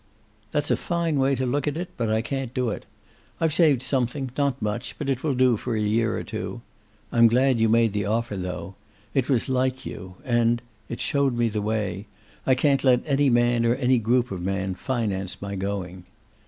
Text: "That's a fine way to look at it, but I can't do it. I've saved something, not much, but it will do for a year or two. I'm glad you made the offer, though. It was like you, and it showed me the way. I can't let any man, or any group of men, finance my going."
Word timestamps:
"That's 0.49 0.71
a 0.71 0.75
fine 0.77 1.19
way 1.19 1.35
to 1.35 1.45
look 1.45 1.67
at 1.67 1.77
it, 1.77 1.89
but 1.95 2.09
I 2.09 2.23
can't 2.23 2.55
do 2.55 2.69
it. 2.71 2.87
I've 3.39 3.53
saved 3.53 3.83
something, 3.83 4.31
not 4.35 4.59
much, 4.59 4.95
but 4.97 5.11
it 5.11 5.21
will 5.23 5.35
do 5.35 5.57
for 5.57 5.75
a 5.75 5.79
year 5.79 6.17
or 6.17 6.23
two. 6.23 6.61
I'm 7.11 7.27
glad 7.27 7.59
you 7.59 7.69
made 7.69 7.93
the 7.93 8.05
offer, 8.07 8.35
though. 8.35 8.73
It 9.13 9.29
was 9.29 9.47
like 9.47 9.85
you, 9.85 10.15
and 10.25 10.59
it 10.89 11.01
showed 11.01 11.37
me 11.37 11.49
the 11.49 11.61
way. 11.61 12.07
I 12.47 12.55
can't 12.55 12.83
let 12.83 13.03
any 13.05 13.29
man, 13.29 13.63
or 13.63 13.75
any 13.75 13.99
group 13.99 14.31
of 14.31 14.41
men, 14.41 14.73
finance 14.73 15.39
my 15.39 15.53
going." 15.53 16.05